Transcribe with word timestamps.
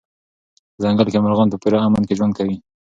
په 0.75 0.79
ځنګل 0.83 1.07
کې 1.11 1.19
مرغان 1.23 1.47
په 1.51 1.57
پوره 1.61 1.77
امن 1.87 2.03
کې 2.07 2.17
ژوند 2.17 2.33
کوي. 2.37 2.55